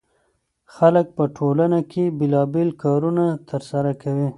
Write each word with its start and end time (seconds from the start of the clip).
خلک 0.75 1.05
په 1.17 1.23
ټولنه 1.37 1.79
کې 1.91 2.03
بېلابېل 2.19 2.69
کارونه 2.83 3.25
ترسره 3.49 3.91
کوي. 4.01 4.27